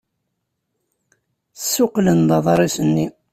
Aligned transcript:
Ssuqqlen-d 1.59 2.29
aḍris-nni. 2.37 3.07